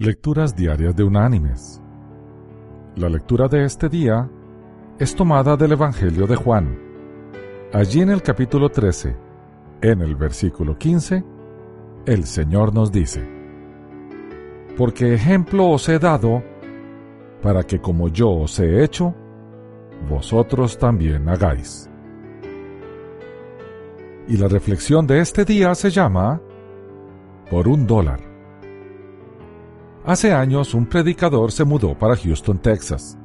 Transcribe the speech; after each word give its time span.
Lecturas 0.00 0.54
Diarias 0.54 0.94
de 0.94 1.02
Unánimes. 1.02 1.82
La 2.94 3.08
lectura 3.08 3.48
de 3.48 3.64
este 3.64 3.88
día 3.88 4.30
es 4.96 5.12
tomada 5.16 5.56
del 5.56 5.72
Evangelio 5.72 6.28
de 6.28 6.36
Juan. 6.36 6.78
Allí 7.72 8.02
en 8.02 8.10
el 8.10 8.22
capítulo 8.22 8.68
13, 8.68 9.16
en 9.82 10.00
el 10.00 10.14
versículo 10.14 10.78
15, 10.78 11.24
el 12.06 12.24
Señor 12.26 12.72
nos 12.72 12.92
dice, 12.92 13.28
Porque 14.76 15.14
ejemplo 15.14 15.68
os 15.68 15.88
he 15.88 15.98
dado, 15.98 16.44
para 17.42 17.64
que 17.64 17.80
como 17.80 18.06
yo 18.06 18.30
os 18.30 18.60
he 18.60 18.84
hecho, 18.84 19.16
vosotros 20.08 20.78
también 20.78 21.28
hagáis. 21.28 21.90
Y 24.28 24.36
la 24.36 24.46
reflexión 24.46 25.08
de 25.08 25.18
este 25.18 25.44
día 25.44 25.74
se 25.74 25.90
llama 25.90 26.40
Por 27.50 27.66
un 27.66 27.84
dólar. 27.84 28.27
Hace 30.08 30.32
años 30.32 30.72
un 30.72 30.86
predicador 30.86 31.52
se 31.52 31.66
mudó 31.66 31.92
para 31.92 32.16
Houston, 32.16 32.56
Texas. 32.56 33.18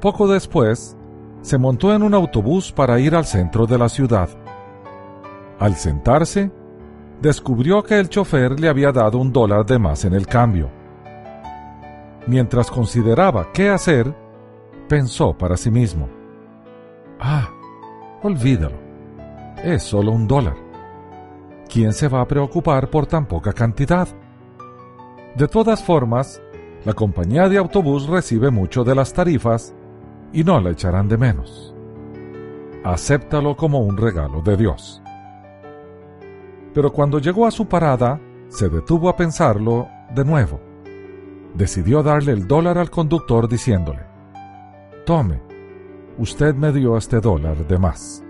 Poco 0.00 0.26
después, 0.26 0.96
se 1.42 1.58
montó 1.58 1.94
en 1.94 2.02
un 2.02 2.12
autobús 2.12 2.72
para 2.72 2.98
ir 2.98 3.14
al 3.14 3.24
centro 3.24 3.66
de 3.68 3.78
la 3.78 3.88
ciudad. 3.88 4.28
Al 5.60 5.76
sentarse, 5.76 6.50
descubrió 7.22 7.84
que 7.84 8.00
el 8.00 8.08
chofer 8.08 8.58
le 8.58 8.68
había 8.68 8.90
dado 8.90 9.18
un 9.18 9.32
dólar 9.32 9.64
de 9.64 9.78
más 9.78 10.04
en 10.04 10.14
el 10.14 10.26
cambio. 10.26 10.72
Mientras 12.26 12.68
consideraba 12.68 13.52
qué 13.52 13.70
hacer, 13.70 14.12
pensó 14.88 15.38
para 15.38 15.56
sí 15.56 15.70
mismo, 15.70 16.08
Ah, 17.20 17.48
olvídalo, 18.24 18.76
es 19.62 19.84
solo 19.84 20.10
un 20.10 20.26
dólar. 20.26 20.56
¿Quién 21.72 21.92
se 21.92 22.08
va 22.08 22.22
a 22.22 22.26
preocupar 22.26 22.90
por 22.90 23.06
tan 23.06 23.26
poca 23.26 23.52
cantidad? 23.52 24.08
De 25.36 25.46
todas 25.46 25.84
formas, 25.84 26.40
la 26.86 26.94
compañía 26.94 27.46
de 27.50 27.58
autobús 27.58 28.06
recibe 28.06 28.50
mucho 28.50 28.84
de 28.84 28.94
las 28.94 29.12
tarifas 29.12 29.74
y 30.32 30.42
no 30.42 30.58
la 30.60 30.70
echarán 30.70 31.08
de 31.08 31.18
menos. 31.18 31.74
Acéptalo 32.84 33.54
como 33.54 33.80
un 33.80 33.98
regalo 33.98 34.40
de 34.40 34.56
Dios. 34.56 35.02
Pero 36.72 36.90
cuando 36.90 37.18
llegó 37.18 37.46
a 37.46 37.50
su 37.50 37.66
parada, 37.66 38.18
se 38.48 38.70
detuvo 38.70 39.10
a 39.10 39.16
pensarlo 39.16 39.88
de 40.14 40.24
nuevo. 40.24 40.58
Decidió 41.54 42.02
darle 42.02 42.32
el 42.32 42.48
dólar 42.48 42.78
al 42.78 42.88
conductor 42.88 43.46
diciéndole, 43.46 44.04
Tome, 45.04 45.42
usted 46.16 46.54
me 46.54 46.72
dio 46.72 46.96
este 46.96 47.20
dólar 47.20 47.66
de 47.66 47.78
más. 47.78 48.24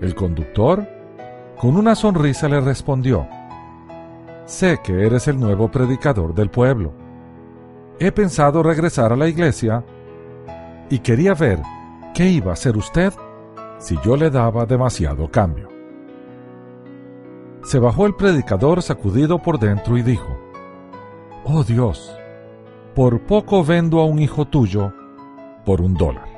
El 0.00 0.16
conductor, 0.16 0.88
con 1.56 1.76
una 1.76 1.94
sonrisa, 1.94 2.48
le 2.48 2.60
respondió, 2.60 3.28
Sé 4.52 4.80
que 4.84 5.06
eres 5.06 5.28
el 5.28 5.40
nuevo 5.40 5.70
predicador 5.70 6.34
del 6.34 6.50
pueblo. 6.50 6.92
He 7.98 8.12
pensado 8.12 8.62
regresar 8.62 9.10
a 9.10 9.16
la 9.16 9.26
iglesia 9.26 9.82
y 10.90 10.98
quería 10.98 11.32
ver 11.32 11.62
qué 12.12 12.28
iba 12.28 12.50
a 12.50 12.52
hacer 12.52 12.76
usted 12.76 13.14
si 13.78 13.98
yo 14.04 14.14
le 14.14 14.28
daba 14.28 14.66
demasiado 14.66 15.30
cambio. 15.30 15.70
Se 17.64 17.78
bajó 17.78 18.04
el 18.04 18.14
predicador 18.14 18.82
sacudido 18.82 19.38
por 19.38 19.58
dentro 19.58 19.96
y 19.96 20.02
dijo, 20.02 20.38
Oh 21.44 21.64
Dios, 21.64 22.14
por 22.94 23.22
poco 23.22 23.64
vendo 23.64 24.00
a 24.00 24.04
un 24.04 24.18
hijo 24.18 24.44
tuyo 24.44 24.92
por 25.64 25.80
un 25.80 25.94
dólar. 25.94 26.28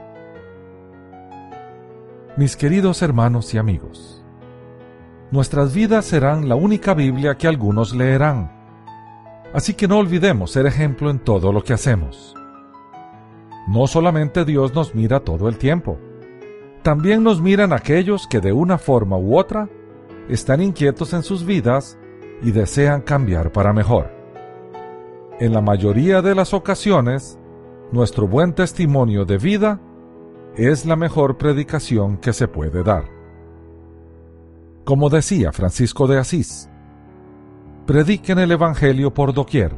Mis 2.37 2.57
queridos 2.57 3.03
hermanos 3.03 3.53
y 3.55 3.59
amigos, 3.59 4.24
nuestras 5.35 5.75
vidas 5.75 6.05
serán 6.05 6.49
la 6.49 6.55
única 6.55 6.95
Biblia 6.95 7.37
que 7.37 7.49
algunos 7.49 7.93
leerán. 7.93 8.53
Así 9.53 9.75
que 9.75 9.89
no 9.89 9.99
olvidemos 9.99 10.53
ser 10.53 10.65
ejemplo 10.65 11.11
en 11.11 11.19
todo 11.19 11.53
lo 11.53 11.65
que 11.65 11.73
hacemos. 11.73 12.37
No 13.67 13.89
solamente 13.89 14.45
Dios 14.45 14.77
nos 14.77 14.95
mira 14.95 15.19
todo 15.25 15.49
el 15.49 15.59
tiempo, 15.59 15.99
también 16.85 17.25
nos 17.25 17.43
miran 17.43 17.73
aquellos 17.73 18.29
que 18.29 18.41
de 18.41 18.53
una 18.53 18.79
forma 18.79 19.19
u 19.19 19.37
otra 19.37 19.69
están 20.29 20.63
inquietos 20.63 21.13
en 21.13 21.25
sus 21.25 21.45
vidas 21.45 21.99
y 22.41 22.53
desean 22.53 23.01
cambiar 23.01 23.51
para 23.51 23.73
mejor. 23.73 24.13
En 25.41 25.53
la 25.53 25.61
mayoría 25.61 26.23
de 26.23 26.37
las 26.37 26.55
ocasiones, 26.55 27.41
nuestro 27.91 28.29
buen 28.29 28.53
testimonio 28.53 29.25
de 29.25 29.39
vida 29.39 29.81
es 30.55 30.87
la 30.87 30.95
mejor 30.95 31.39
predicación 31.39 32.19
que 32.19 32.33
se 32.33 32.47
puede 32.47 32.85
dar. 32.85 33.24
Como 34.85 35.09
decía 35.09 35.51
Francisco 35.51 36.07
de 36.07 36.19
Asís, 36.19 36.69
prediquen 37.87 38.39
el 38.39 38.53
Evangelio 38.53 39.15
por 39.15 39.33
doquier 39.33 39.75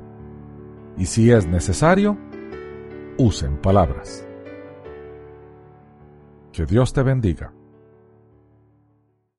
y 0.98 1.06
si 1.06 1.30
es 1.30 1.46
necesario, 1.46 2.18
usen 3.16 3.56
palabras. 3.58 4.26
Que 6.52 6.66
Dios 6.66 6.92
te 6.92 7.02
bendiga. 7.02 7.52